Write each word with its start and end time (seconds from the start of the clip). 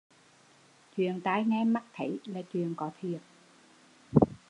Chuyện 0.95 1.21
tai 1.23 1.43
nghe 1.45 1.63
mắt 1.63 1.83
thấy 1.93 2.19
là 2.25 2.41
chuyện 2.53 2.73
có 2.75 2.91
thiệt 3.01 3.21